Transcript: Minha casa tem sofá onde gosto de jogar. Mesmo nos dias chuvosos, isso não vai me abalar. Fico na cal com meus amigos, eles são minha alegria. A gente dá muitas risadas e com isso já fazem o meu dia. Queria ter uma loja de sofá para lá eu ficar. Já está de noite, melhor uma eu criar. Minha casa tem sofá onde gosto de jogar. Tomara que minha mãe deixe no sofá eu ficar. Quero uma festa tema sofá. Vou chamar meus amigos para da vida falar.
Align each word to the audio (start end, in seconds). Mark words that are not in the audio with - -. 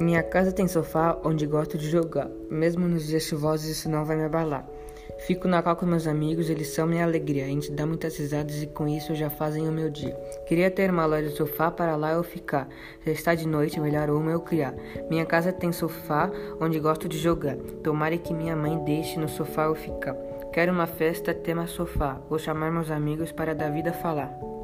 Minha 0.00 0.22
casa 0.22 0.52
tem 0.52 0.68
sofá 0.68 1.18
onde 1.24 1.44
gosto 1.44 1.76
de 1.76 1.90
jogar. 1.90 2.28
Mesmo 2.48 2.86
nos 2.86 3.08
dias 3.08 3.24
chuvosos, 3.24 3.66
isso 3.66 3.90
não 3.90 4.04
vai 4.04 4.16
me 4.16 4.24
abalar. 4.24 4.64
Fico 5.26 5.48
na 5.48 5.60
cal 5.60 5.74
com 5.74 5.84
meus 5.84 6.06
amigos, 6.06 6.48
eles 6.48 6.68
são 6.68 6.86
minha 6.86 7.02
alegria. 7.02 7.44
A 7.44 7.48
gente 7.48 7.72
dá 7.72 7.84
muitas 7.84 8.16
risadas 8.16 8.62
e 8.62 8.68
com 8.68 8.86
isso 8.86 9.12
já 9.16 9.28
fazem 9.28 9.68
o 9.68 9.72
meu 9.72 9.90
dia. 9.90 10.14
Queria 10.46 10.70
ter 10.70 10.88
uma 10.90 11.04
loja 11.04 11.28
de 11.28 11.36
sofá 11.36 11.68
para 11.68 11.96
lá 11.96 12.12
eu 12.12 12.22
ficar. 12.22 12.68
Já 13.04 13.10
está 13.10 13.34
de 13.34 13.48
noite, 13.48 13.80
melhor 13.80 14.08
uma 14.08 14.30
eu 14.30 14.40
criar. 14.40 14.72
Minha 15.10 15.26
casa 15.26 15.52
tem 15.52 15.72
sofá 15.72 16.30
onde 16.60 16.78
gosto 16.78 17.08
de 17.08 17.18
jogar. 17.18 17.56
Tomara 17.82 18.16
que 18.16 18.32
minha 18.32 18.54
mãe 18.54 18.78
deixe 18.84 19.18
no 19.18 19.28
sofá 19.28 19.64
eu 19.64 19.74
ficar. 19.74 20.14
Quero 20.52 20.72
uma 20.72 20.86
festa 20.86 21.34
tema 21.34 21.66
sofá. 21.66 22.20
Vou 22.30 22.38
chamar 22.38 22.70
meus 22.70 22.88
amigos 22.88 23.32
para 23.32 23.52
da 23.52 23.68
vida 23.68 23.92
falar. 23.92 24.57